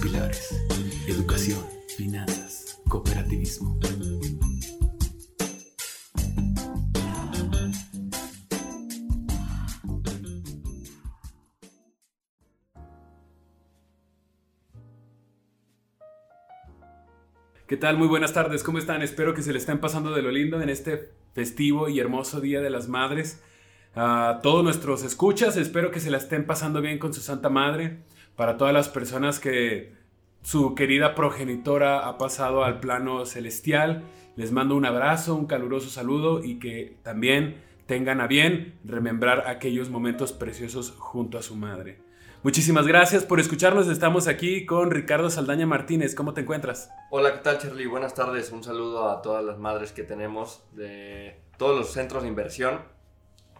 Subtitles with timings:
[0.00, 0.48] pilares.
[1.06, 1.60] Educación,
[1.96, 3.78] finanzas, cooperativismo.
[17.66, 17.98] ¿Qué tal?
[17.98, 19.02] Muy buenas tardes, ¿cómo están?
[19.02, 22.60] Espero que se le estén pasando de lo lindo en este festivo y hermoso Día
[22.60, 23.42] de las Madres.
[23.94, 28.02] A todos nuestros escuchas, espero que se la estén pasando bien con su Santa Madre.
[28.36, 29.92] Para todas las personas que
[30.42, 34.04] su querida progenitora ha pasado al plano celestial,
[34.36, 39.90] les mando un abrazo, un caluroso saludo y que también tengan a bien remembrar aquellos
[39.90, 41.98] momentos preciosos junto a su madre.
[42.42, 43.86] Muchísimas gracias por escucharnos.
[43.88, 46.14] Estamos aquí con Ricardo Saldaña Martínez.
[46.14, 46.90] ¿Cómo te encuentras?
[47.10, 47.84] Hola, ¿qué tal Charlie?
[47.84, 48.50] Buenas tardes.
[48.50, 52.80] Un saludo a todas las madres que tenemos de todos los centros de inversión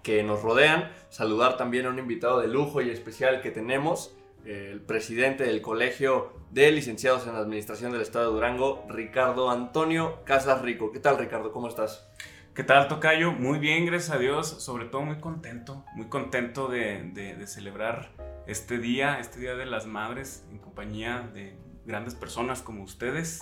[0.02, 0.90] que nos rodean.
[1.10, 6.32] Saludar también a un invitado de lujo y especial que tenemos, el presidente del Colegio
[6.50, 10.92] de Licenciados en Administración del Estado de Durango, Ricardo Antonio Casas Rico.
[10.92, 11.52] ¿Qué tal Ricardo?
[11.52, 12.08] ¿Cómo estás?
[12.54, 13.32] ¿Qué tal, Tocayo?
[13.32, 14.48] Muy bien, gracias a Dios.
[14.48, 18.10] Sobre todo muy contento, muy contento de, celebrar
[18.46, 23.40] este día, este Día de las Madres, en compañía de grandes personas como ustedes,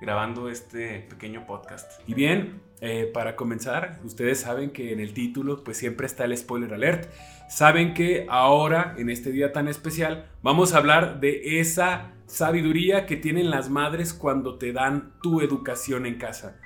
[0.00, 2.00] grabando este pequeño podcast.
[2.06, 6.36] Y bien, eh, para comenzar, ustedes saben que en el título pues siempre está el
[6.36, 7.10] spoiler alert.
[7.48, 13.16] Saben que ahora, en este día tan especial, vamos a hablar de esa sabiduría que
[13.16, 16.58] tienen las madres cuando te dan tu educación en casa.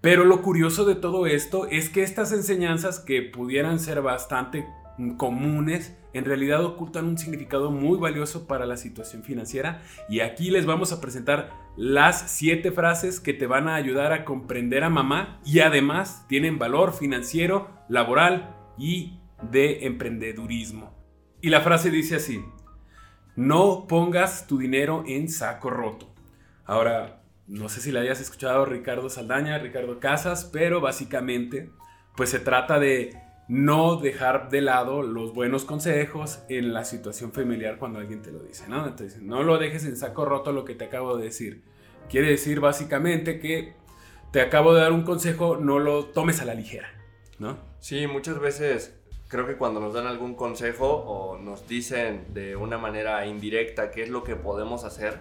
[0.00, 4.66] Pero lo curioso de todo esto es que estas enseñanzas que pudieran ser bastante
[5.16, 10.66] comunes en realidad ocultan un significado muy valioso para la situación financiera y aquí les
[10.66, 15.40] vamos a presentar las siete frases que te van a ayudar a comprender a mamá
[15.44, 20.94] y además tienen valor financiero, laboral y de emprendedurismo.
[21.40, 22.44] Y la frase dice así,
[23.34, 26.14] no pongas tu dinero en saco roto.
[26.64, 31.70] Ahora, no sé si la hayas escuchado Ricardo Saldaña, Ricardo Casas, pero básicamente
[32.16, 33.14] pues se trata de
[33.48, 38.38] no dejar de lado los buenos consejos en la situación familiar cuando alguien te lo
[38.40, 38.86] dice, ¿no?
[38.86, 41.62] Entonces, no lo dejes en saco roto lo que te acabo de decir.
[42.08, 43.74] Quiere decir básicamente que
[44.30, 46.88] te acabo de dar un consejo, no lo tomes a la ligera,
[47.38, 47.58] ¿no?
[47.80, 49.01] Sí, muchas veces
[49.32, 54.04] creo que cuando nos dan algún consejo o nos dicen de una manera indirecta qué
[54.04, 55.18] es lo que podemos hacer,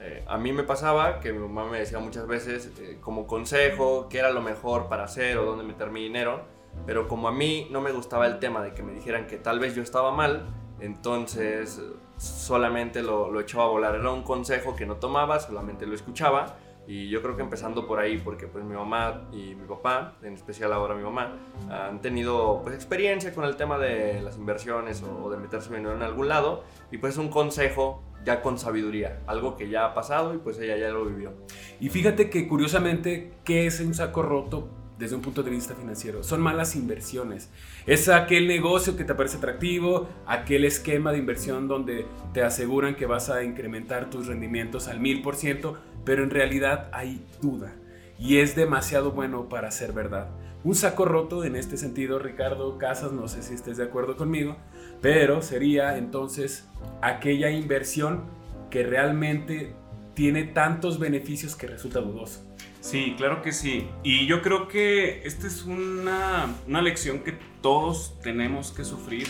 [0.00, 4.08] eh, a mí me pasaba que mi mamá me decía muchas veces eh, como consejo
[4.10, 6.52] qué era lo mejor para hacer o dónde meter mi dinero
[6.86, 9.58] pero como a mí no me gustaba el tema de que me dijeran que tal
[9.58, 10.46] vez yo estaba mal,
[10.80, 11.80] entonces
[12.18, 13.94] solamente lo, lo echaba a volar.
[13.94, 16.56] Era un consejo que no tomaba, solamente lo escuchaba.
[16.86, 20.34] Y yo creo que empezando por ahí, porque pues mi mamá y mi papá, en
[20.34, 21.36] especial ahora mi mamá,
[21.70, 26.02] han tenido pues experiencia con el tema de las inversiones o de meterse dinero en
[26.02, 26.64] algún lado.
[26.90, 30.76] Y pues un consejo ya con sabiduría, algo que ya ha pasado y pues ella
[30.76, 31.32] ya lo vivió.
[31.80, 34.68] Y fíjate que curiosamente, ¿qué es un saco roto?
[34.98, 36.22] desde un punto de vista financiero.
[36.22, 37.50] Son malas inversiones.
[37.86, 43.06] Es aquel negocio que te parece atractivo, aquel esquema de inversión donde te aseguran que
[43.06, 47.74] vas a incrementar tus rendimientos al mil por ciento, pero en realidad hay duda
[48.18, 50.30] y es demasiado bueno para ser verdad.
[50.62, 54.56] Un saco roto en este sentido, Ricardo Casas, no sé si estés de acuerdo conmigo,
[55.02, 56.66] pero sería entonces
[57.02, 58.24] aquella inversión
[58.70, 59.74] que realmente
[60.14, 62.42] tiene tantos beneficios que resulta dudoso.
[62.80, 63.88] Sí, claro que sí.
[64.02, 69.26] Y yo creo que esta es una, lección que todos tenemos que sufrir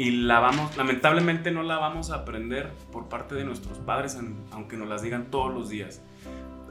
[0.00, 4.18] y la vamos, lamentablemente no la vamos a aprender por parte de nuestros padres,
[4.50, 6.02] aunque nos las digan todos los días.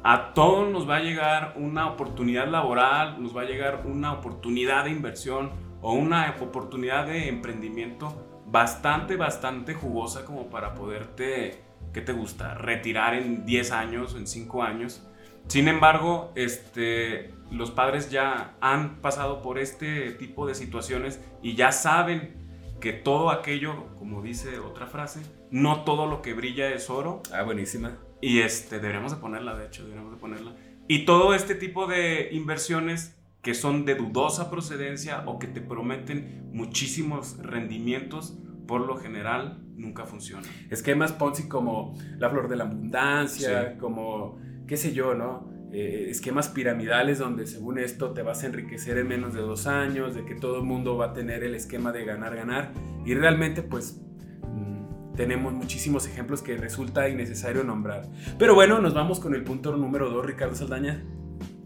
[0.03, 4.85] A todos nos va a llegar una oportunidad laboral, nos va a llegar una oportunidad
[4.85, 5.51] de inversión
[5.83, 11.61] o una oportunidad de emprendimiento bastante, bastante jugosa como para poderte,
[11.93, 12.55] ¿qué te gusta?
[12.55, 15.03] Retirar en 10 años, en 5 años
[15.49, 21.71] sin embargo, este, los padres ya han pasado por este tipo de situaciones y ya
[21.71, 22.38] saben
[22.79, 25.21] que todo aquello, como dice otra frase,
[25.51, 27.21] no todo lo que brilla es oro.
[27.33, 27.97] Ah, buenísima.
[28.21, 30.55] Y este, deberíamos de ponerla, de hecho, deberíamos de ponerla.
[30.87, 36.49] Y todo este tipo de inversiones que son de dudosa procedencia o que te prometen
[36.51, 38.37] muchísimos rendimientos,
[38.67, 40.49] por lo general nunca funcionan.
[40.69, 44.37] Esquemas Ponzi como la flor de la abundancia, como
[44.67, 45.48] qué sé yo, ¿no?
[45.71, 50.15] Eh, esquemas piramidales donde según esto te vas a enriquecer en menos de dos años,
[50.15, 52.71] de que todo el mundo va a tener el esquema de ganar, ganar.
[53.05, 54.01] Y realmente pues
[54.41, 58.07] mm, tenemos muchísimos ejemplos que resulta innecesario nombrar.
[58.39, 61.03] Pero bueno, nos vamos con el punto número dos, Ricardo Saldaña.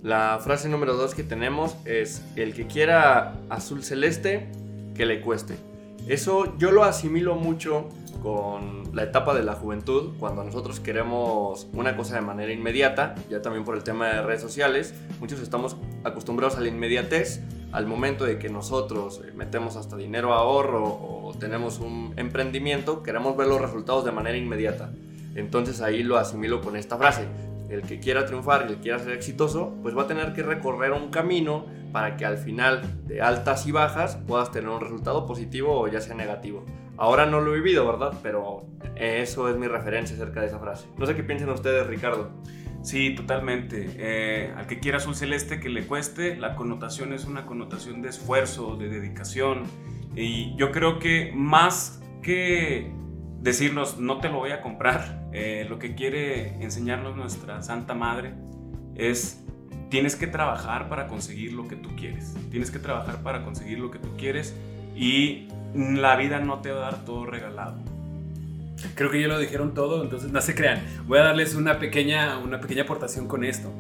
[0.02, 4.52] La frase número dos que tenemos es, el que quiera azul celeste,
[4.96, 5.56] que le cueste.
[6.10, 7.88] Eso yo lo asimilo mucho
[8.24, 13.42] con la etapa de la juventud, cuando nosotros queremos una cosa de manera inmediata, ya
[13.42, 15.76] también por el tema de redes sociales, muchos estamos
[16.06, 17.42] acostumbrados a la inmediatez,
[17.74, 23.36] al momento de que nosotros eh, metemos hasta dinero ahorro o tenemos un emprendimiento, queremos
[23.36, 24.92] ver los resultados de manera inmediata.
[25.36, 27.28] Entonces ahí lo asimilo con esta frase.
[27.70, 30.44] El que quiera triunfar y el que quiera ser exitoso, pues va a tener que
[30.44, 35.26] recorrer un camino para que al final de altas y bajas puedas tener un resultado
[35.26, 36.64] positivo o ya sea negativo.
[36.98, 38.14] Ahora no lo he vivido, ¿verdad?
[38.22, 40.88] Pero eso es mi referencia acerca de esa frase.
[40.98, 42.30] No sé qué piensan ustedes, Ricardo.
[42.84, 43.90] Sí, totalmente.
[43.98, 48.10] Eh, al que quiera azul celeste que le cueste, la connotación es una connotación de
[48.10, 49.64] esfuerzo, de dedicación.
[50.16, 52.92] Y yo creo que más que
[53.40, 58.34] decirnos no te lo voy a comprar, eh, lo que quiere enseñarnos nuestra Santa Madre
[58.96, 59.44] es
[59.90, 62.36] tienes que trabajar para conseguir lo que tú quieres.
[62.52, 64.56] Tienes que trabajar para conseguir lo que tú quieres
[64.96, 67.76] y la vida no te va a dar todo regalado.
[68.96, 70.82] Creo que ya lo dijeron todo, entonces no se crean.
[71.08, 73.72] Voy a darles una pequeña, una pequeña aportación con esto.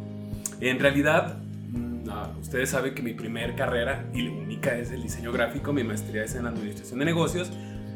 [0.59, 1.37] En realidad,
[1.71, 2.09] mm,
[2.41, 6.23] ustedes saben que mi primer carrera y la única es el diseño gráfico, mi maestría
[6.23, 7.51] es en administración de negocios,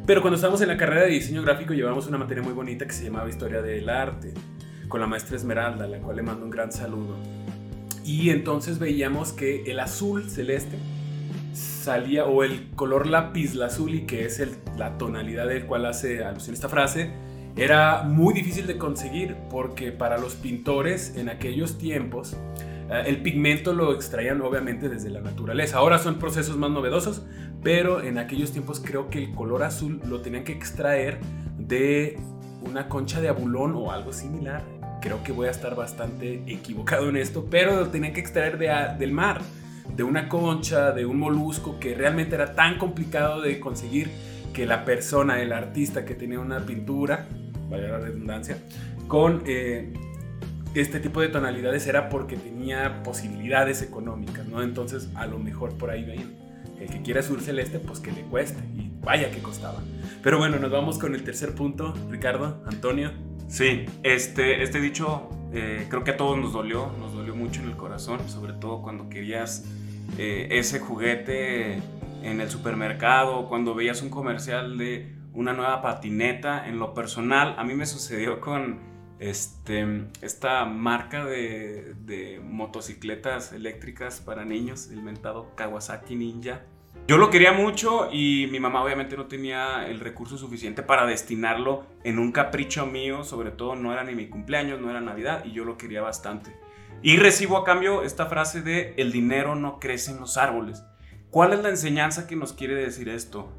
[0.06, 2.94] pero cuando estábamos en la carrera de diseño gráfico llevamos una materia muy bonita que
[2.94, 4.34] se llamaba Historia del Arte,
[4.88, 7.16] con la maestra Esmeralda, a la cual le mando un gran saludo.
[8.06, 10.78] Y entonces veíamos que el azul celeste
[11.88, 16.54] salía, o el color lápiz lazuli, que es el, la tonalidad del cual hace alusión
[16.54, 17.12] esta frase,
[17.56, 22.36] era muy difícil de conseguir porque para los pintores en aquellos tiempos
[22.90, 25.78] eh, el pigmento lo extraían obviamente desde la naturaleza.
[25.78, 27.26] Ahora son procesos más novedosos,
[27.64, 31.20] pero en aquellos tiempos creo que el color azul lo tenían que extraer
[31.58, 32.20] de
[32.64, 34.62] una concha de abulón o algo similar.
[35.02, 38.68] Creo que voy a estar bastante equivocado en esto, pero lo tenían que extraer de,
[39.00, 39.40] del mar
[39.96, 44.10] de una concha, de un molusco, que realmente era tan complicado de conseguir
[44.54, 47.28] que la persona, el artista que tenía una pintura,
[47.70, 48.58] vaya la redundancia,
[49.08, 49.94] con eh,
[50.74, 54.62] este tipo de tonalidades era porque tenía posibilidades económicas, ¿no?
[54.62, 56.36] Entonces a lo mejor por ahí veían.
[56.80, 58.62] El que quiera azul celeste, pues que le cueste.
[58.76, 59.82] Y vaya que costaba.
[60.22, 63.12] Pero bueno, nos vamos con el tercer punto, Ricardo, Antonio.
[63.48, 67.78] Sí, este, este dicho eh, creo que a todos nos dolió, nos mucho en el
[67.78, 69.66] corazón, sobre todo cuando querías
[70.18, 71.82] eh, ese juguete
[72.24, 76.68] en el supermercado, cuando veías un comercial de una nueva patineta.
[76.68, 78.80] En lo personal, a mí me sucedió con
[79.20, 86.62] este, esta marca de, motocicletas eléctricas para niños, el mentado Kawasaki Ninja.
[87.08, 91.86] Yo lo quería mucho y mi mamá obviamente no tenía el recurso suficiente para destinarlo
[92.04, 95.52] en un capricho mío, sobre todo no era ni mi cumpleaños, no era Navidad y
[95.52, 96.67] yo lo quería bastante.
[97.04, 100.84] Y recibo a cambio esta frase de el dinero no crece en los árboles.
[101.30, 103.52] ¿Cuál es la enseñanza que nos quiere decir esto?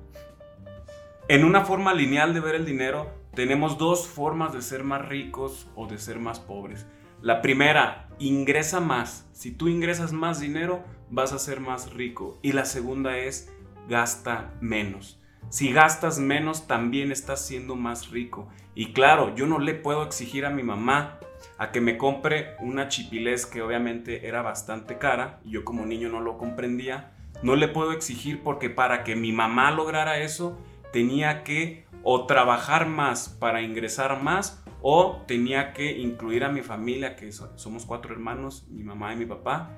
[1.28, 5.68] En una forma lineal de ver el dinero, tenemos dos formas de ser más ricos
[5.76, 6.86] o de ser más pobres.
[7.22, 9.28] La primera, ingresa más.
[9.32, 12.38] Si tú ingresas más dinero, vas a ser más rico.
[12.42, 13.52] Y la segunda es,
[13.88, 15.20] gasta menos.
[15.48, 18.48] Si gastas menos, también estás siendo más rico.
[18.74, 21.20] Y claro, yo no le puedo exigir a mi mamá
[21.58, 26.08] a que me compre una chipilés que obviamente era bastante cara y yo como niño
[26.08, 27.12] no lo comprendía.
[27.42, 30.58] No le puedo exigir porque para que mi mamá lograra eso
[30.92, 37.16] tenía que o trabajar más para ingresar más o tenía que incluir a mi familia,
[37.16, 39.70] que somos cuatro hermanos, mi mamá y mi papá,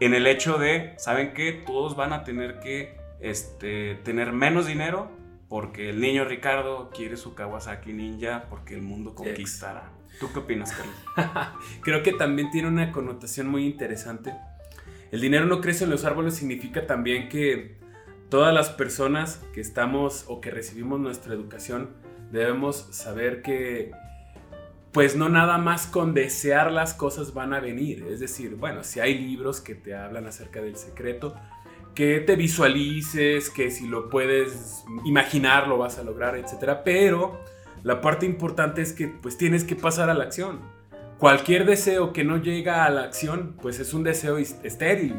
[0.00, 1.52] en el hecho de, ¿saben qué?
[1.52, 5.10] Todos van a tener que este, tener menos dinero
[5.48, 9.97] porque el niño Ricardo quiere su Kawasaki Ninja porque el mundo conquistará.
[10.18, 11.58] ¿Tú qué opinas, Carlos?
[11.82, 14.34] Creo que también tiene una connotación muy interesante.
[15.10, 17.78] El dinero no crece en los árboles significa también que
[18.28, 21.90] todas las personas que estamos o que recibimos nuestra educación
[22.30, 23.90] debemos saber que
[24.92, 28.06] pues no nada más con desear las cosas van a venir.
[28.10, 31.34] Es decir, bueno, si hay libros que te hablan acerca del secreto,
[31.94, 36.78] que te visualices, que si lo puedes imaginar lo vas a lograr, etc.
[36.84, 37.40] Pero
[37.82, 40.60] la parte importante es que pues tienes que pasar a la acción.
[41.18, 45.16] Cualquier deseo que no llega a la acción, pues es un deseo estéril,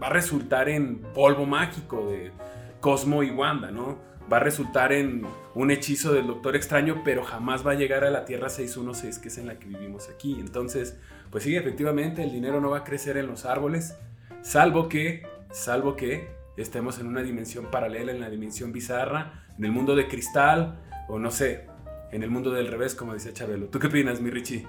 [0.00, 2.32] va a resultar en polvo mágico de
[2.80, 3.98] Cosmo y Wanda, ¿no?
[4.32, 8.10] Va a resultar en un hechizo del Doctor Extraño, pero jamás va a llegar a
[8.10, 10.36] la Tierra 616, que es en la que vivimos aquí.
[10.38, 10.96] Entonces,
[11.30, 13.96] pues sí, efectivamente, el dinero no va a crecer en los árboles,
[14.42, 19.72] salvo que, salvo que estemos en una dimensión paralela, en la dimensión bizarra, en el
[19.72, 21.66] mundo de cristal, o no sé,
[22.12, 23.66] en el mundo del revés, como decía Chabelo.
[23.66, 24.66] ¿Tú qué opinas, mi Richie?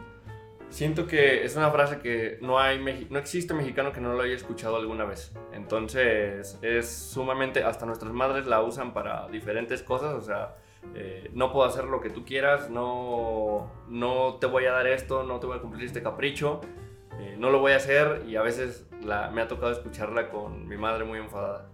[0.70, 4.34] Siento que es una frase que no, hay, no existe mexicano que no lo haya
[4.34, 5.32] escuchado alguna vez.
[5.52, 10.16] Entonces es sumamente, hasta nuestras madres la usan para diferentes cosas.
[10.16, 10.56] O sea,
[10.96, 15.24] eh, no puedo hacer lo que tú quieras, no, no te voy a dar esto,
[15.24, 16.62] no te voy a cumplir este capricho,
[17.20, 20.68] eh, no lo voy a hacer y a veces la, me ha tocado escucharla con
[20.68, 21.70] mi madre muy enfadada.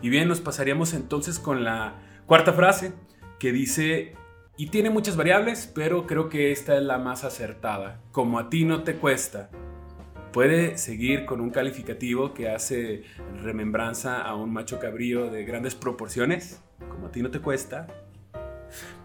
[0.00, 1.94] Y bien, nos pasaríamos entonces con la
[2.26, 2.94] cuarta frase
[3.38, 4.14] que dice,
[4.60, 8.66] y tiene muchas variables, pero creo que esta es la más acertada, como a ti
[8.66, 9.48] no te cuesta.
[10.34, 13.04] Puede seguir con un calificativo que hace
[13.40, 17.86] remembranza a un macho cabrío de grandes proporciones, como a ti no te cuesta,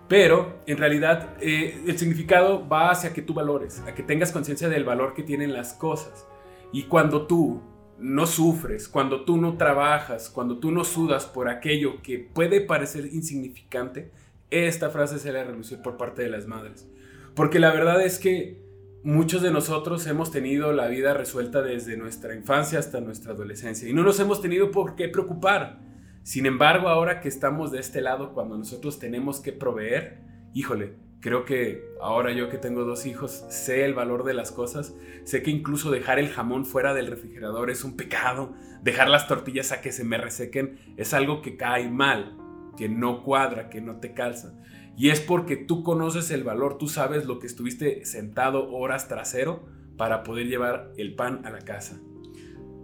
[0.09, 4.67] pero en realidad eh, el significado va hacia que tú valores, a que tengas conciencia
[4.67, 6.27] del valor que tienen las cosas.
[6.73, 7.61] Y cuando tú
[7.97, 13.05] no sufres, cuando tú no trabajas, cuando tú no sudas por aquello que puede parecer
[13.05, 14.11] insignificante,
[14.49, 16.89] esta frase se le relucir por parte de las madres.
[17.35, 18.63] Porque la verdad es que
[19.03, 23.93] muchos de nosotros hemos tenido la vida resuelta desde nuestra infancia hasta nuestra adolescencia y
[23.93, 25.79] no nos hemos tenido por qué preocupar.
[26.23, 30.21] Sin embargo, ahora que estamos de este lado, cuando nosotros tenemos que proveer,
[30.55, 34.95] híjole, creo que ahora yo que tengo dos hijos, sé el valor de las cosas,
[35.23, 39.71] sé que incluso dejar el jamón fuera del refrigerador es un pecado, dejar las tortillas
[39.71, 42.37] a que se me resequen es algo que cae mal,
[42.77, 44.53] que no cuadra, que no te calza.
[44.97, 49.65] Y es porque tú conoces el valor, tú sabes lo que estuviste sentado horas trasero
[49.97, 51.99] para poder llevar el pan a la casa.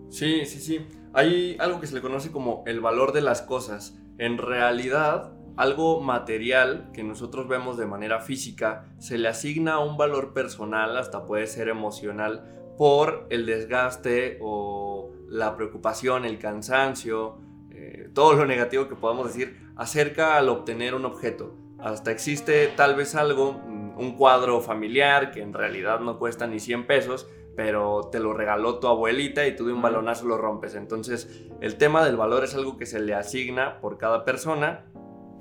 [0.09, 0.85] Sí, sí, sí.
[1.13, 3.97] Hay algo que se le conoce como el valor de las cosas.
[4.17, 10.33] En realidad, algo material que nosotros vemos de manera física se le asigna un valor
[10.33, 17.37] personal, hasta puede ser emocional, por el desgaste o la preocupación, el cansancio,
[17.71, 21.55] eh, todo lo negativo que podamos decir acerca al obtener un objeto.
[21.79, 26.59] Hasta existe tal vez algo, mm, un cuadro familiar que en realidad no cuesta ni
[26.59, 30.75] 100 pesos, pero te lo regaló tu abuelita y tú de un balonazo lo rompes.
[30.75, 34.85] Entonces, el tema del valor es algo que se le asigna por cada persona,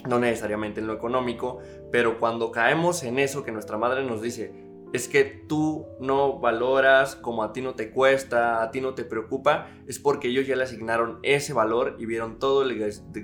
[0.09, 1.59] no necesariamente en lo económico,
[1.93, 4.60] pero cuando caemos en eso que nuestra madre nos dice,
[4.93, 9.05] es que tú no valoras como a ti no te cuesta, a ti no te
[9.05, 12.79] preocupa, es porque ellos ya le asignaron ese valor y vieron todo el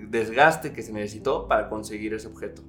[0.08, 2.62] desgaste que se necesitó para conseguir ese objeto.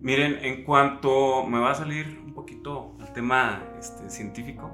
[0.00, 4.70] Miren, en cuanto me va a salir un poquito el tema este, científico,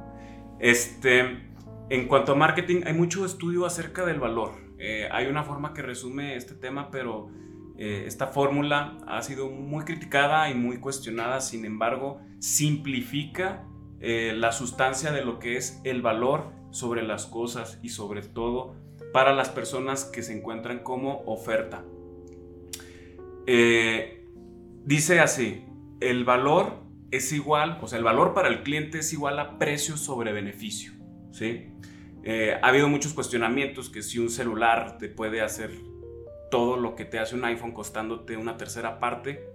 [0.59, 1.55] este,
[1.91, 4.53] en cuanto a marketing, hay mucho estudio acerca del valor.
[4.79, 7.29] Eh, hay una forma que resume este tema, pero
[7.77, 11.41] eh, esta fórmula ha sido muy criticada y muy cuestionada.
[11.41, 13.65] Sin embargo, simplifica
[14.01, 18.75] eh, la sustancia de lo que es el valor sobre las cosas y sobre todo
[19.13, 21.85] para las personas que se encuentran como oferta.
[24.85, 25.65] dice así,
[26.01, 29.97] el valor es igual, o sea, el valor para el cliente es igual a precio
[29.97, 30.93] sobre beneficio,
[31.31, 31.71] ¿sí?
[32.25, 35.71] Eh, ha habido muchos cuestionamientos que si un celular te puede hacer
[36.51, 39.47] todo lo que te hace un iPhone costándote una tercera parte,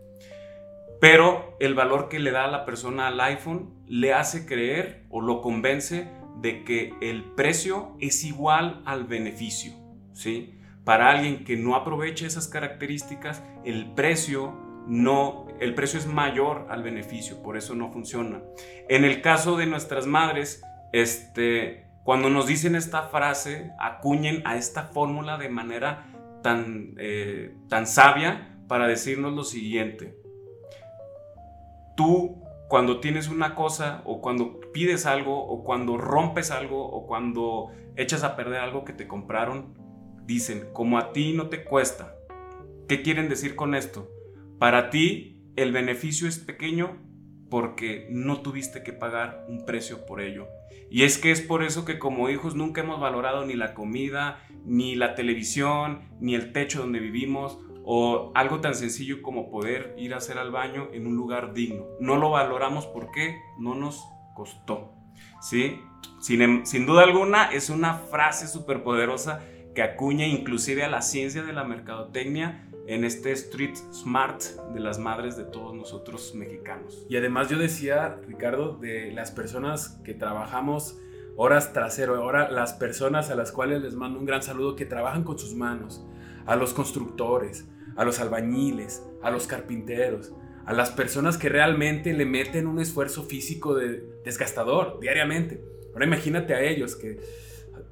[0.99, 5.21] pero el valor que le da a la persona al iPhone le hace creer o
[5.21, 6.09] lo convence
[6.41, 9.73] de que el precio es igual al beneficio,
[10.13, 10.59] ¿sí?
[10.83, 16.83] Para alguien que no aproveche esas características, el precio no el precio es mayor al
[16.83, 18.41] beneficio, por eso no funciona.
[18.87, 20.63] En el caso de nuestras madres,
[20.93, 26.07] este, cuando nos dicen esta frase, acuñen a esta fórmula de manera
[26.41, 30.15] tan, eh, tan sabia para decirnos lo siguiente.
[31.99, 37.71] Tú, cuando tienes una cosa, o cuando pides algo, o cuando rompes algo, o cuando
[37.97, 39.73] echas a perder algo que te compraron,
[40.23, 42.15] dicen, como a ti no te cuesta.
[42.87, 44.09] ¿Qué quieren decir con esto?
[44.59, 47.05] Para ti el beneficio es pequeño
[47.49, 50.47] porque no tuviste que pagar un precio por ello.
[50.89, 54.41] Y es que es por eso que como hijos nunca hemos valorado ni la comida,
[54.63, 57.59] ni la televisión, ni el techo donde vivimos,
[57.91, 61.87] o algo tan sencillo como poder ir a hacer al baño en un lugar digno.
[61.99, 64.93] No lo valoramos porque no nos costó.
[65.41, 65.81] ¿sí?
[66.19, 69.43] Sin, em, sin duda alguna es una frase súper poderosa
[69.73, 74.39] que acuña inclusive a la ciencia de la mercadotecnia en este street smart
[74.71, 77.07] de las madres de todos nosotros mexicanos.
[77.09, 80.99] Y además yo decía, Ricardo, de las personas que trabajamos
[81.37, 85.23] horas trasero, ahora las personas a las cuales les mando un gran saludo que trabajan
[85.23, 86.05] con sus manos,
[86.45, 87.67] a los constructores,
[87.99, 90.31] a los albañiles, a los carpinteros,
[90.65, 95.61] a las personas que realmente le meten un esfuerzo físico de, desgastador diariamente.
[95.91, 97.19] Ahora imagínate a ellos que,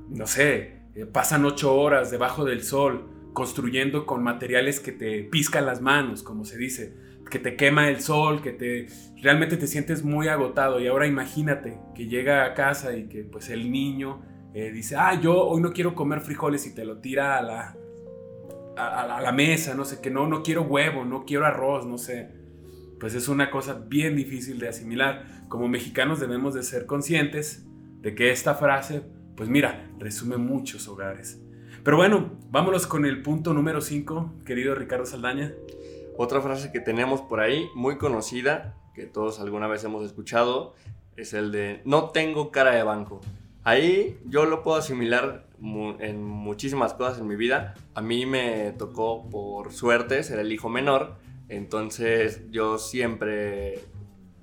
[0.07, 5.65] no sé, eh, pasan ocho horas debajo del sol, construyendo con materiales que te piscan
[5.65, 6.93] las manos, como se dice,
[7.29, 8.87] que te quema el sol, que te
[9.21, 10.79] realmente te sientes muy agotado.
[10.79, 14.21] Y ahora imagínate que llega a casa y que pues el niño
[14.53, 17.77] eh, dice, ah, yo hoy no quiero comer frijoles y te lo tira a la,
[18.77, 22.29] a, la mesa, no sé, que no, no quiero huevo, no quiero arroz, no sé.
[22.99, 25.45] Pues es una cosa bien difícil de asimilar.
[25.49, 27.65] Como mexicanos debemos de ser conscientes
[28.01, 29.03] de que esta frase,
[29.35, 31.41] pues mira, resume muchos hogares.
[31.83, 35.53] Pero bueno, vámonos con el punto número 5, querido Ricardo Saldaña.
[36.17, 40.73] Otra frase que tenemos por ahí, muy conocida, que todos alguna vez hemos escuchado,
[41.15, 43.21] es el de no tengo cara de banco.
[43.63, 47.75] Ahí yo lo puedo asimilar en muchísimas cosas en mi vida.
[47.93, 51.15] A mí me tocó por suerte ser el hijo menor,
[51.49, 53.79] entonces yo siempre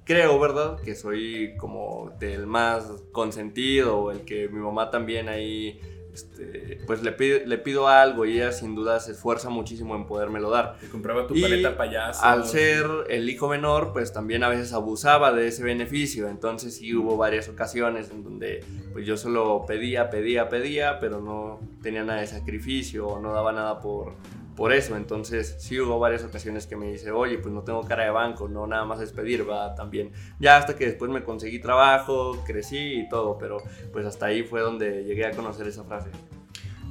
[0.04, 0.80] creo, ¿verdad?
[0.80, 5.80] Que soy como del más consentido, el que mi mamá también ahí
[6.14, 10.06] este, pues le pido, le pido algo y ella sin duda se esfuerza muchísimo en
[10.06, 10.78] podérmelo dar.
[10.78, 12.24] Te compraba tu paleta payaso.
[12.24, 16.28] Al ser el hijo menor, pues también a veces abusaba de ese beneficio.
[16.28, 21.58] Entonces sí hubo varias ocasiones en donde pues yo solo pedía, pedía, pedía, pero no
[21.82, 24.14] tenía nada de sacrificio o no daba nada por,
[24.56, 24.96] por eso.
[24.96, 28.48] Entonces, sí hubo varias ocasiones que me dice, oye, pues no tengo cara de banco,
[28.48, 30.12] no nada más es pedir, va también.
[30.38, 33.58] Ya hasta que después me conseguí trabajo, crecí y todo, pero
[33.92, 36.10] pues hasta ahí fue donde llegué a conocer esa frase.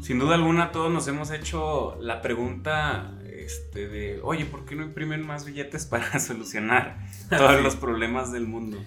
[0.02, 4.84] Sin duda alguna, todos nos hemos hecho la pregunta este, de, oye, ¿por qué no
[4.84, 6.98] imprimen más billetes para solucionar
[7.30, 8.78] todos los problemas del mundo?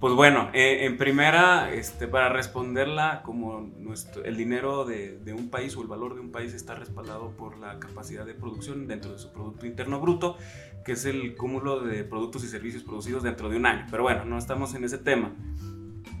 [0.00, 5.76] Pues bueno, eh, en primera, este, para responderla, como nuestro, el dinero de, un país
[5.76, 9.18] o el valor de un país está respaldado por la capacidad de producción dentro de
[9.18, 10.38] su Producto Interno Bruto,
[10.84, 13.86] que es el cúmulo de productos y servicios producidos dentro de un año.
[13.90, 15.34] Pero bueno, no estamos en ese tema.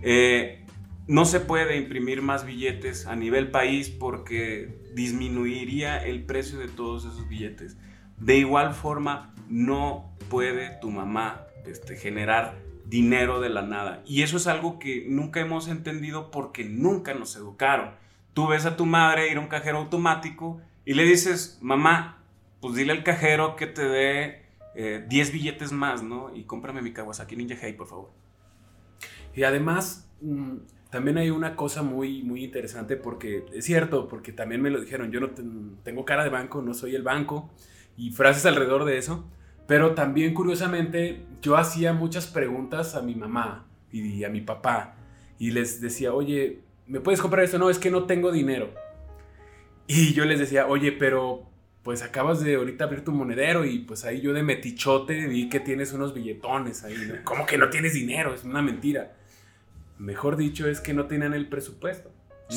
[0.02, 0.66] Eh,
[1.06, 7.04] no se puede imprimir más billetes a nivel país porque disminuiría el precio de todos
[7.04, 7.76] esos billetes.
[8.18, 14.02] De igual forma, no puede tu mamá este, generar dinero de la nada.
[14.06, 17.90] Y eso es algo que nunca hemos entendido porque nunca nos educaron.
[18.34, 22.22] Tú ves a tu madre ir a un cajero automático y le dices, mamá,
[22.60, 26.34] pues dile al cajero que te dé 10 eh, billetes más, ¿no?
[26.34, 28.10] Y cómprame mi Kawasaki Ninja Hey, por favor.
[29.34, 30.56] Y además, mm,
[30.90, 35.10] también hay una cosa muy, muy interesante porque es cierto, porque también me lo dijeron,
[35.10, 35.30] yo no
[35.82, 37.50] tengo cara de banco, no soy el banco,
[37.96, 39.28] y frases alrededor de eso.
[39.68, 44.96] Pero también, curiosamente, yo hacía muchas preguntas a mi mamá y a mi papá.
[45.38, 47.58] Y les decía, oye, ¿me puedes comprar esto?
[47.58, 48.70] No, es que no tengo dinero.
[49.86, 51.46] Y yo les decía, oye, pero
[51.82, 55.60] pues acabas de ahorita abrir tu monedero y pues ahí yo de metichote vi que
[55.60, 56.96] tienes unos billetones ahí.
[57.24, 58.32] ¿Cómo que no tienes dinero?
[58.32, 59.16] Es una mentira.
[59.98, 62.10] Mejor dicho es que no tenían el presupuesto.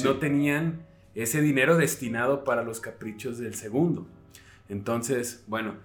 [0.06, 4.08] No tenían ese dinero destinado para los caprichos del segundo.
[4.69, 5.76] Entonces, bueno,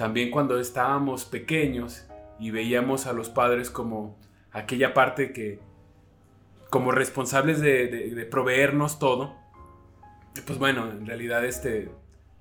[0.00, 2.06] también cuando estábamos pequeños
[2.38, 4.18] y veíamos a los padres como
[4.50, 5.60] aquella parte que,
[6.70, 9.36] como responsables de, proveernos todo,
[10.46, 11.90] pues bueno, en realidad este,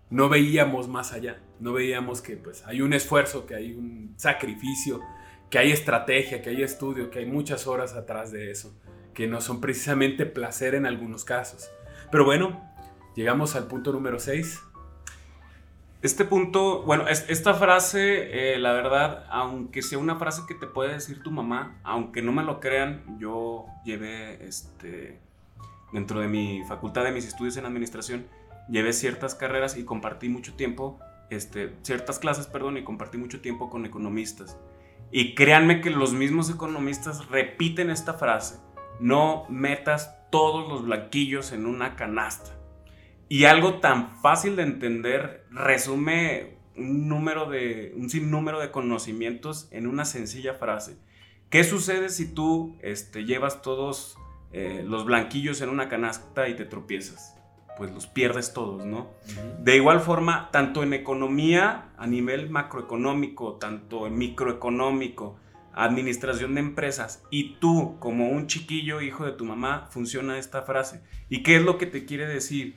[0.09, 5.01] no veíamos más allá, no veíamos que pues hay un esfuerzo, que hay un sacrificio,
[5.49, 8.73] que hay estrategia, que hay estudio, que hay muchas horas atrás de eso,
[9.13, 11.69] que no son precisamente placer en algunos casos.
[12.09, 12.71] Pero bueno,
[13.17, 14.61] llegamos al punto número 6,
[16.01, 20.93] este punto, bueno, esta frase, eh, la verdad, aunque sea una frase que te puede
[20.93, 25.19] decir tu mamá, aunque no me lo crean, yo llevé, este,
[25.91, 28.27] dentro de mi facultad de mis estudios en administración,
[28.69, 33.69] llevé ciertas carreras y compartí mucho tiempo, este, ciertas clases, perdón, y compartí mucho tiempo
[33.69, 34.57] con economistas.
[35.11, 38.61] Y créanme que los mismos economistas repiten esta frase,
[39.01, 42.58] no metas todos los blanquillos en una canasta.
[43.29, 49.85] Y algo tan fácil de entender resume un número de un sinnúmero de conocimientos en
[49.85, 50.97] una sencilla frase.
[51.51, 54.17] ¿Qué sucede si tú este, llevas todos
[54.51, 57.35] eh, los blanquillos en una canasta y te tropiezas?
[57.77, 59.11] Pues los pierdes todos, ¿no?
[59.59, 65.37] De igual forma, tanto en economía, a nivel macroeconómico, tanto en microeconómico,
[65.73, 71.03] administración de empresas, y tú como un chiquillo hijo de tu mamá, funciona esta frase.
[71.29, 72.75] ¿Y qué es lo que te quiere decir?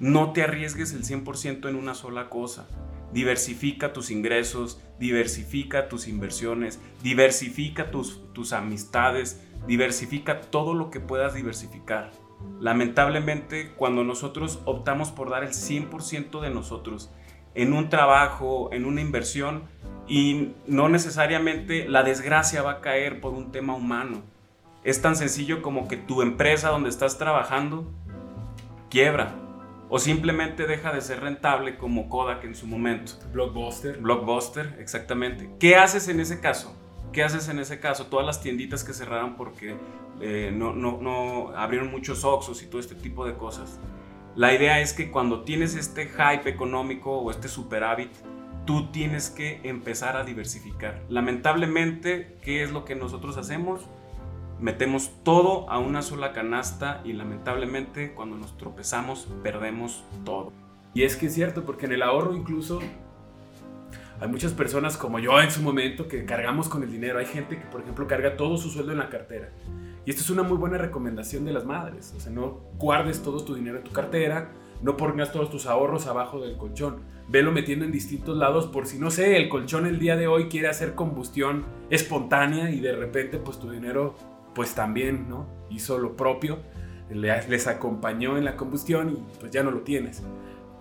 [0.00, 2.66] No te arriesgues el 100% en una sola cosa.
[3.12, 11.34] Diversifica tus ingresos, diversifica tus inversiones, diversifica tus, tus amistades, diversifica todo lo que puedas
[11.34, 12.10] diversificar.
[12.60, 17.10] Lamentablemente, cuando nosotros optamos por dar el 100% de nosotros
[17.54, 19.62] en un trabajo, en una inversión,
[20.08, 24.22] y no necesariamente la desgracia va a caer por un tema humano.
[24.82, 27.90] Es tan sencillo como que tu empresa donde estás trabajando
[28.90, 29.43] quiebra
[29.94, 33.12] o simplemente deja de ser rentable como Kodak en su momento.
[33.32, 33.98] Blockbuster.
[33.98, 35.48] Blockbuster, exactamente.
[35.60, 36.76] ¿Qué haces en ese caso?
[37.12, 38.06] ¿Qué haces en ese caso?
[38.06, 39.76] Todas las tienditas que cerraron porque
[40.20, 43.78] eh, no, no, no, abrieron muchos Oxos y todo este tipo de cosas.
[44.34, 48.10] La idea es que cuando tienes este hype económico o este superávit,
[48.66, 51.04] tú tienes que empezar a diversificar.
[51.08, 53.82] Lamentablemente, ¿qué es lo que nosotros hacemos?
[54.64, 60.54] Metemos todo a una sola canasta y lamentablemente cuando nos tropezamos perdemos todo.
[60.94, 62.80] Y es que es cierto, porque en el ahorro incluso
[64.18, 67.18] hay muchas personas como yo en su momento que cargamos con el dinero.
[67.18, 69.50] Hay gente que, por ejemplo, carga todo su sueldo en la cartera.
[70.06, 72.14] Y esto es una muy buena recomendación de las madres.
[72.16, 74.50] O sea, no guardes todo tu dinero en tu cartera,
[74.80, 77.00] no pongas todos tus ahorros abajo del colchón.
[77.28, 80.48] Velo metiendo en distintos lados por si, no sé, el colchón el día de hoy
[80.48, 84.14] quiere hacer combustión espontánea y de repente pues tu dinero
[84.54, 85.46] pues también, ¿no?
[85.70, 86.58] Hizo lo propio,
[87.10, 90.22] les acompañó en la combustión y pues ya no lo tienes.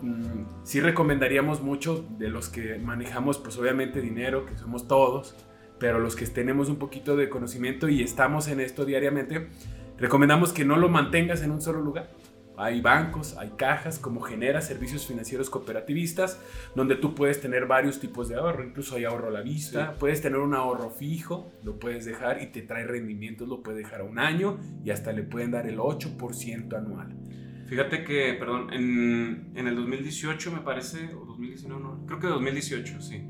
[0.02, 5.36] Mm, sí recomendaríamos mucho de los que manejamos pues obviamente dinero, que somos todos,
[5.80, 9.50] pero los que tenemos un poquito de conocimiento y estamos en esto diariamente,
[9.98, 12.10] recomendamos que no lo mantengas en un solo lugar.
[12.56, 16.40] Hay bancos, hay cajas, como genera servicios financieros cooperativistas,
[16.76, 18.64] donde tú puedes tener varios tipos de ahorro.
[18.64, 22.48] Incluso hay ahorro a la vista, puedes tener un ahorro fijo, lo puedes dejar y
[22.48, 25.80] te trae rendimientos, lo puedes dejar a un año y hasta le pueden dar el
[25.80, 27.16] 8% anual.
[27.66, 33.02] Fíjate que, perdón, en, en, el 2018 me parece, o 2019, no, creo que 2018,
[33.02, 33.24] sí.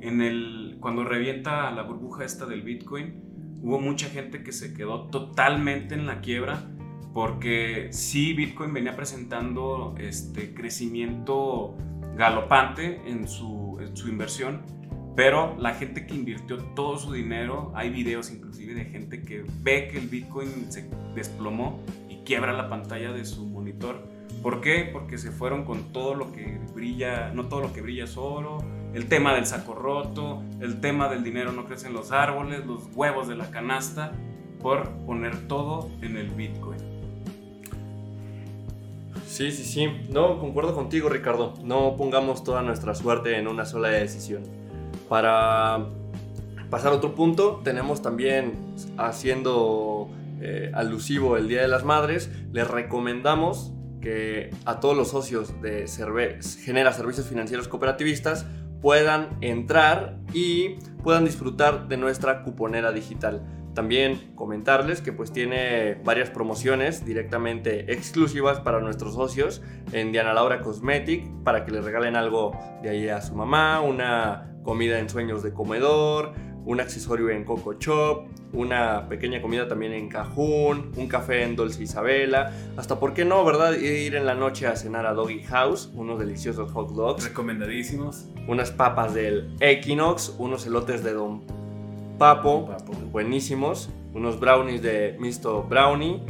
[0.00, 5.08] En el, cuando revienta la burbuja esta del Bitcoin, hubo mucha gente que se quedó
[5.08, 6.75] totalmente en la quiebra
[7.16, 11.74] porque sí Bitcoin venía presentando este crecimiento
[12.14, 14.60] galopante en su, en su inversión,
[15.16, 19.88] pero la gente que invirtió todo su dinero, hay videos inclusive de gente que ve
[19.90, 24.06] que el Bitcoin se desplomó y quiebra la pantalla de su monitor.
[24.42, 24.90] ¿Por qué?
[24.92, 28.58] Porque se fueron con todo lo que brilla, no todo lo que brilla es oro,
[28.92, 32.94] el tema del saco roto, el tema del dinero no crece en los árboles, los
[32.94, 34.12] huevos de la canasta,
[34.60, 36.95] por poner todo en el Bitcoin.
[39.26, 39.88] Sí, sí, sí.
[40.08, 41.54] No, concuerdo contigo, Ricardo.
[41.62, 44.42] No pongamos toda nuestra suerte en una sola decisión.
[45.08, 45.86] Para
[46.70, 48.54] pasar a otro punto, tenemos también,
[48.96, 50.08] haciendo
[50.40, 55.86] eh, alusivo el Día de las Madres, les recomendamos que a todos los socios de
[56.64, 58.46] Genera Servicios Financieros Cooperativistas
[58.80, 63.42] puedan entrar y puedan disfrutar de nuestra cuponera digital.
[63.76, 69.60] También comentarles que pues tiene varias promociones directamente exclusivas para nuestros socios
[69.92, 74.56] en Diana Laura Cosmetic para que le regalen algo de ahí a su mamá, una
[74.62, 76.32] comida en sueños de comedor,
[76.64, 81.82] un accesorio en Coco Shop, una pequeña comida también en Cajún, un café en Dolce
[81.82, 83.74] Isabela, hasta por qué no, ¿verdad?
[83.74, 87.24] Ir en la noche a cenar a Doggy House, unos deliciosos hot dogs.
[87.24, 88.24] Recomendadísimos.
[88.48, 91.65] Unas papas del Equinox, unos elotes de Don
[92.18, 92.74] Papo,
[93.12, 93.90] buenísimos.
[94.14, 96.22] Unos brownies de Misto Brownie.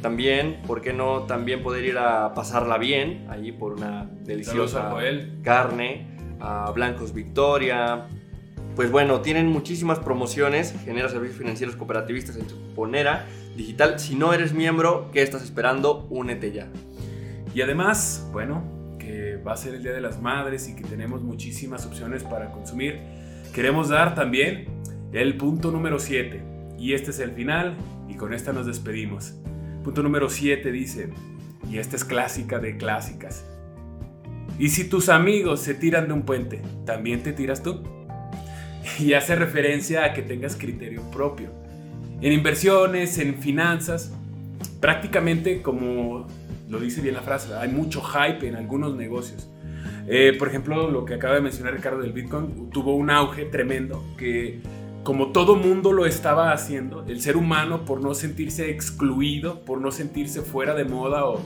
[0.00, 1.22] También, ¿por qué no?
[1.22, 4.94] También poder ir a pasarla bien allí por una deliciosa
[5.42, 6.06] carne.
[6.40, 8.06] A Blancos Victoria.
[8.76, 10.74] Pues bueno, tienen muchísimas promociones.
[10.84, 13.98] Genera servicios financieros cooperativistas en tu cuponera digital.
[13.98, 16.06] Si no eres miembro, ¿qué estás esperando?
[16.10, 16.68] Únete ya.
[17.54, 18.62] Y además, bueno,
[18.98, 22.52] que va a ser el Día de las Madres y que tenemos muchísimas opciones para
[22.52, 23.00] consumir.
[23.52, 24.73] Queremos dar también
[25.14, 26.42] el punto número 7.
[26.78, 27.76] Y este es el final
[28.08, 29.34] y con esta nos despedimos.
[29.84, 31.10] Punto número 7 dice,
[31.70, 33.46] y esta es clásica de clásicas.
[34.58, 37.82] ¿Y si tus amigos se tiran de un puente, también te tiras tú?
[38.98, 41.50] Y hace referencia a que tengas criterio propio.
[42.20, 44.12] En inversiones, en finanzas,
[44.80, 46.26] prácticamente como
[46.68, 49.48] lo dice bien la frase, hay mucho hype en algunos negocios.
[50.06, 54.04] Eh, por ejemplo, lo que acaba de mencionar Ricardo del Bitcoin tuvo un auge tremendo
[54.18, 54.60] que
[55.04, 59.92] como todo mundo lo estaba haciendo, el ser humano por no sentirse excluido, por no
[59.92, 61.42] sentirse fuera de moda o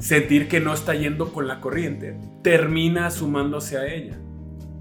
[0.00, 4.18] sentir que no está yendo con la corriente, termina sumándose a ella.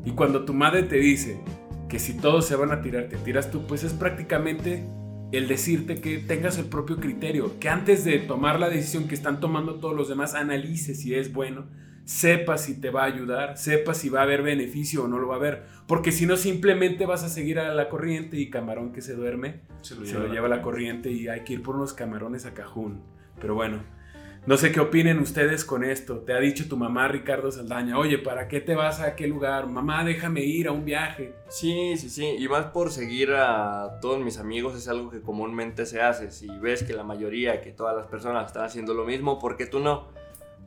[0.03, 1.39] Y cuando tu madre te dice
[1.87, 4.83] que si todos se van a tirar, te tiras tú, pues es prácticamente
[5.31, 9.39] el decirte que tengas el propio criterio, que antes de tomar la decisión que están
[9.39, 11.67] tomando todos los demás, analices si es bueno,
[12.07, 15.27] sepa si te va a ayudar, sepa si va a haber beneficio o no lo
[15.27, 15.65] va a haber.
[15.87, 19.61] Porque si no, simplemente vas a seguir a la corriente y camarón que se duerme
[19.81, 23.01] se lo lleva, la, corriente y hay que ir por unos camarones a cajún.
[23.39, 23.83] Pero bueno,
[24.45, 26.19] no sé qué opinen ustedes con esto.
[26.19, 29.67] Te ha dicho tu mamá Ricardo Saldaña, oye, ¿para qué te vas a aquel lugar?
[29.67, 31.35] Mamá, déjame ir a un viaje.
[31.49, 32.35] Sí, sí, sí.
[32.39, 36.31] Y más por seguir a todos mis amigos es algo que comúnmente se hace.
[36.31, 39.65] Si ves que la mayoría, que todas las personas están haciendo lo mismo, ¿por qué
[39.65, 40.07] tú no?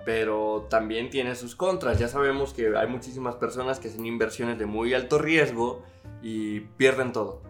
[0.04, 1.98] Pero también tiene sus contras.
[1.98, 5.82] Ya sabemos que hay muchísimas personas que hacen inversiones de muy alto riesgo
[6.22, 7.42] y pierden todo.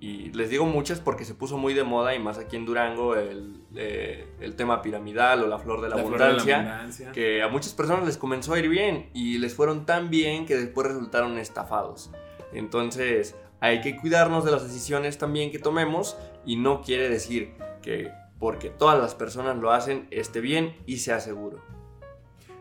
[0.00, 3.16] y les digo muchas porque se puso muy de moda y más aquí en Durango
[3.16, 6.56] el, eh, el tema piramidal o la flor de la, La flor de la abundancia,
[6.58, 7.12] abundancia.
[7.12, 10.56] que a muchas personas les comenzó a ir bien y les fueron tan bien que
[10.56, 12.10] después resultaron estafados.
[12.52, 18.10] Entonces hay que cuidarnos de las decisiones también que tomemos y no quiere decir que
[18.38, 21.62] porque todas las personas lo hacen esté bien y sea seguro.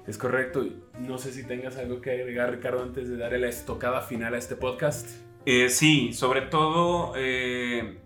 [0.06, 0.66] Es correcto.
[1.00, 4.38] No sé si tengas algo que agregar, Ricardo, antes de darle la estocada final a
[4.38, 5.10] este podcast.
[5.46, 8.00] Eh, sí, sobre todo eh,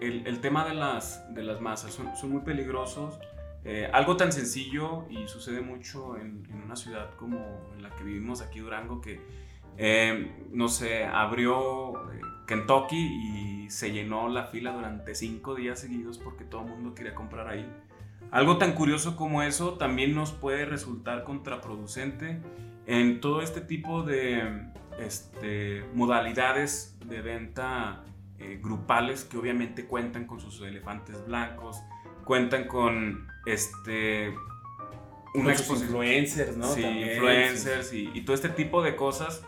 [0.00, 3.18] el, tema de las, de las masas, son, muy peligrosos.
[3.64, 8.58] Eh, algo tan sencillo y sucede mucho en, una ciudad como la que vivimos aquí,
[8.58, 9.20] Durango, que,
[10.50, 11.94] no sé, abrió
[12.46, 17.14] Kentucky y se llenó la fila durante cinco días seguidos porque todo el mundo quería
[17.14, 17.68] comprar ahí.
[18.30, 22.40] Algo tan curioso como eso también nos puede resultar contraproducente
[22.86, 24.66] en todo este tipo de
[24.98, 28.04] este, modalidades de venta
[28.38, 31.78] eh, grupales que obviamente cuentan con sus elefantes blancos,
[32.24, 34.34] cuentan con este,
[35.34, 36.66] Una exposición influencers, ¿no?
[36.66, 39.44] sí, También, influencers y, y todo este tipo de cosas.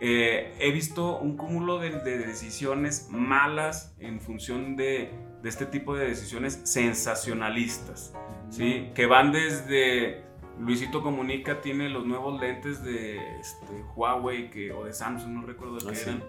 [0.00, 5.12] Eh, he visto un cúmulo de, de decisiones malas en función de,
[5.42, 8.14] de este tipo de decisiones sensacionalistas,
[8.50, 8.90] ¿sí?
[8.94, 10.22] Que van desde
[10.58, 15.76] Luisito Comunica tiene los nuevos lentes de este, Huawei que, o de Samsung, no recuerdo
[15.78, 16.08] de Ah, qué sí.
[16.10, 16.24] eran.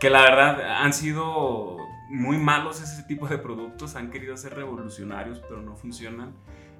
[0.00, 1.76] Que la verdad han sido
[2.10, 6.34] muy malos ese tipo de productos, han querido ser revolucionarios, pero no funcionan.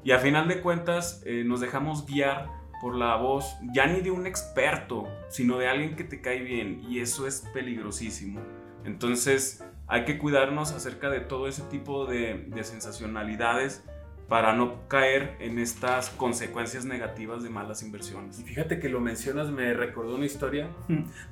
[0.05, 2.49] Y a final de cuentas eh, nos dejamos guiar
[2.81, 6.81] por la voz, ya ni de un experto, sino de alguien que te cae bien.
[6.89, 8.41] Y eso es peligrosísimo.
[8.85, 13.83] Entonces hay que cuidarnos acerca de todo ese tipo de, de sensacionalidades
[14.29, 18.39] para no caer en estas consecuencias negativas de malas inversiones.
[18.39, 20.69] Y fíjate que lo mencionas, me recordó una historia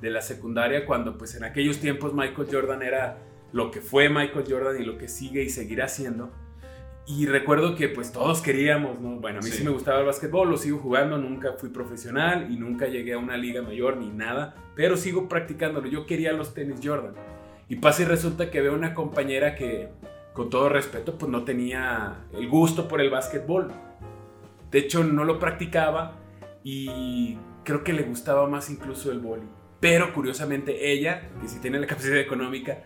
[0.01, 3.19] de la secundaria cuando pues en aquellos tiempos Michael Jordan era
[3.51, 6.31] lo que fue Michael Jordan y lo que sigue y seguirá siendo.
[7.05, 9.11] Y recuerdo que pues todos queríamos, ¿no?
[9.21, 9.63] Bueno, a mí sí, Sí.
[9.63, 13.37] me gustaba el básquetbol, lo sigo jugando, nunca fui profesional y nunca llegué a una
[13.37, 15.87] liga mayor ni nada, pero sigo practicándolo.
[15.87, 17.13] Yo quería los tenis Jordan.
[17.69, 19.89] Y pasa y resulta que veo una compañera que,
[20.33, 23.71] con todo respeto, pues no tenía el gusto por el básquetbol.
[24.71, 26.15] De hecho, no lo practicaba
[26.63, 29.47] y creo que le gustaba más incluso el boli.
[29.81, 32.83] Pero curiosamente ella, que sí tiene la capacidad económica,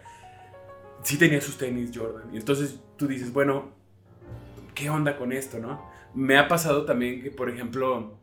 [1.04, 2.34] sí tenía sus tenis Jordan.
[2.34, 3.70] Y entonces tú dices, bueno,
[4.74, 5.92] ¿qué onda con esto, no?
[6.16, 8.18] Me ha pasado también que, por ejemplo,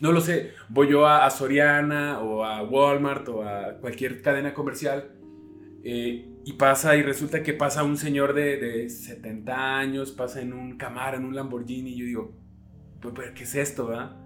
[0.00, 4.54] no lo sé, voy yo a, a Soriana o a Walmart o a cualquier cadena
[4.54, 5.21] comercial
[5.84, 10.52] eh, y pasa y resulta que pasa un señor de, de 70 años, pasa en
[10.52, 12.42] un Camaro, en un Lamborghini y yo digo,
[13.00, 14.16] pues, pues, ¿qué es esto, verdad?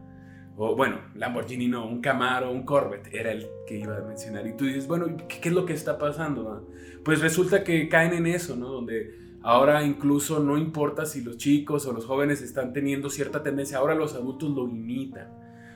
[0.59, 4.47] O bueno, Lamborghini no, un Camaro, un Corvette, era el que iba a mencionar.
[4.47, 6.67] Y tú dices, bueno, ¿qué, es lo que está pasando?
[7.05, 8.69] Pues resulta que caen en eso, ¿no?
[8.69, 13.79] Donde ahora incluso no importa si los chicos o los jóvenes están teniendo cierta tendencia,
[13.79, 15.29] ahora los adultos lo imitan.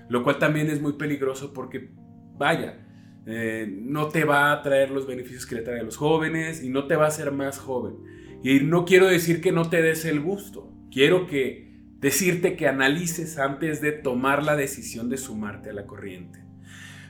[0.08, 1.90] Lo cual también es muy peligroso porque,
[2.38, 2.86] vaya,
[3.30, 6.68] eh, no te va a traer los beneficios que le trae a los jóvenes y
[6.68, 7.94] no te va a hacer más joven.
[8.42, 13.38] Y no quiero decir que no te des el gusto, quiero que decirte que analices
[13.38, 16.40] antes de tomar la decisión de sumarte a la corriente.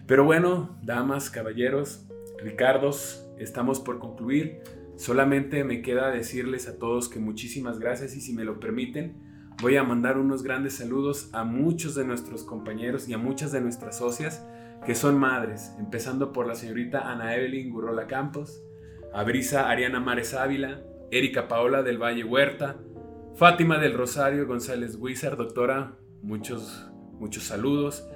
[0.06, 2.08] Pero bueno, damas, caballeros,
[2.42, 4.60] Ricardos, estamos por concluir.
[4.96, 9.14] Solamente me queda decirles a todos que muchísimas gracias y si me lo permiten,
[9.62, 13.60] voy a mandar unos grandes saludos a muchos de nuestros compañeros y a muchas de
[13.60, 14.44] nuestras socias
[14.84, 18.62] que son madres, empezando por la señorita Ana Evelyn Gurrola Campos,
[19.12, 22.76] a Brisa Ariana Mares Ávila, Erika Paola del Valle Huerta,
[23.34, 28.06] Fátima del Rosario González Huizar, doctora, muchos, muchos saludos.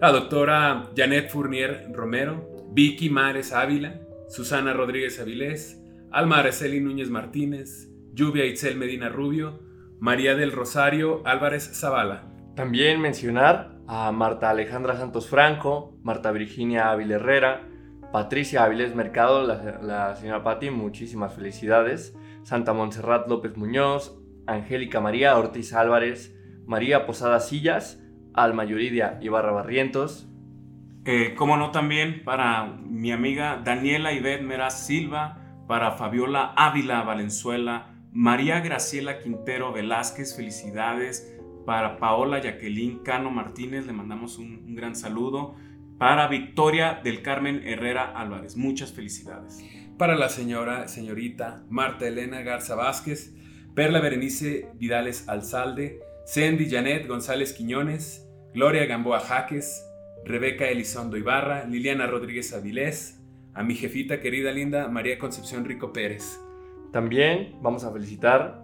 [0.00, 5.80] La doctora Janet Fournier Romero, Vicky Mares Ávila, Susana Rodríguez Avilés,
[6.10, 9.60] Alma Araceli Núñez Martínez, Lluvia Itzel Medina Rubio,
[10.00, 12.26] María del Rosario Álvarez Zavala.
[12.56, 17.68] También mencionar a Marta Alejandra Santos Franco, Marta Virginia Ávila Herrera,
[18.12, 22.16] Patricia Áviles Mercado, la, señora Patti, muchísimas felicidades.
[22.42, 28.02] Santa Montserrat López Muñoz, Angélica María Ortiz Álvarez, María Posada Sillas,
[28.34, 30.28] Alma Yuridia Ibarra Barrientos,
[31.04, 37.88] Eh, como no también para mi amiga Daniela Ivette Meraz Silva, para Fabiola Ávila Valenzuela,
[38.12, 41.40] María Graciela Quintero Velázquez, felicidades.
[41.64, 45.54] Para Paola Jacqueline Cano Martínez, le mandamos un, un gran saludo.
[45.98, 49.62] Para Victoria del Carmen Herrera Álvarez, muchas felicidades.
[49.98, 53.34] Para la señora, señorita Marta Elena Garza Vázquez,
[53.74, 59.86] Perla Berenice Vidales Alzalde, Sandy Janet González Quiñones, Gloria Gamboa Jaques,
[60.24, 63.20] Rebeca Elizondo Ibarra, Liliana Rodríguez Avilés,
[63.54, 66.38] a mi jefita querida linda María Concepción Rico Pérez.
[66.92, 68.61] También vamos a felicitar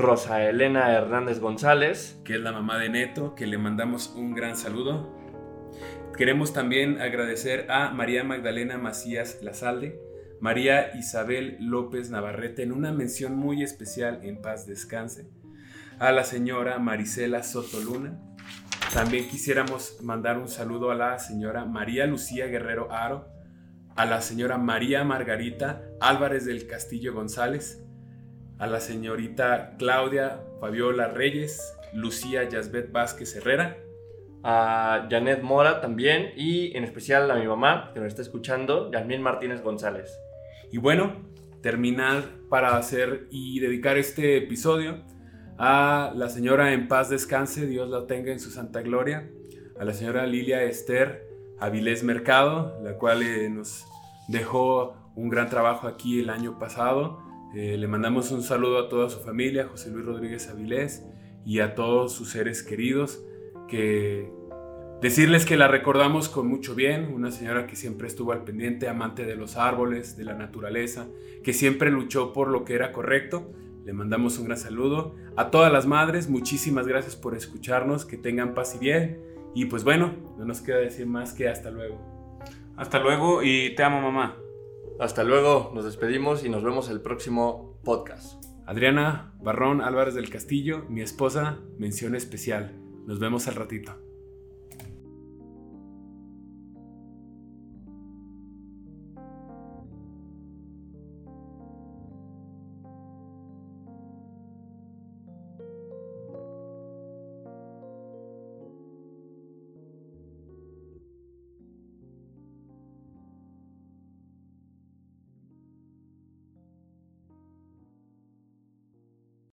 [0.00, 4.56] Rosa Elena Hernández González, que es la mamá de Neto, que le mandamos un gran
[4.56, 5.14] saludo.
[6.16, 10.00] Queremos también agradecer a María Magdalena Macías Lazalde,
[10.40, 15.28] María Isabel López Navarrete en una mención muy especial en paz descanse,
[15.98, 18.18] a la señora Marisela Sotoluna.
[18.94, 23.28] También quisiéramos mandar un saludo a la señora María Lucía Guerrero Aro,
[23.96, 27.84] a la señora María Margarita Álvarez del Castillo González,
[28.60, 33.78] a la señorita Claudia Fabiola Reyes, Lucía Yasbet Vázquez Herrera,
[34.42, 39.22] a Janet Mora también y en especial a mi mamá que nos está escuchando, Yasmín
[39.22, 40.14] Martínez González.
[40.70, 41.16] Y bueno,
[41.62, 45.04] terminar para hacer y dedicar este episodio
[45.58, 49.30] a la señora en paz descanse, Dios la tenga en su santa gloria,
[49.78, 51.26] a la señora Lilia Esther
[51.58, 53.86] Avilés Mercado, la cual eh, nos
[54.28, 59.10] dejó un gran trabajo aquí el año pasado eh, le mandamos un saludo a toda
[59.10, 61.04] su familia, José Luis Rodríguez Avilés,
[61.44, 63.24] y a todos sus seres queridos,
[63.66, 64.30] que
[65.00, 69.24] decirles que la recordamos con mucho bien, una señora que siempre estuvo al pendiente, amante
[69.24, 71.08] de los árboles, de la naturaleza,
[71.42, 73.52] que siempre luchó por lo que era correcto.
[73.84, 75.16] Le mandamos un gran saludo.
[75.36, 79.22] A todas las madres, muchísimas gracias por escucharnos, que tengan paz y bien.
[79.54, 81.98] Y pues bueno, no nos queda decir más que hasta luego.
[82.76, 84.36] Hasta luego y te amo mamá.
[85.00, 88.44] Hasta luego, nos despedimos y nos vemos el próximo podcast.
[88.66, 92.78] Adriana Barrón Álvarez del Castillo, mi esposa, mención especial.
[93.06, 94.09] Nos vemos al ratito.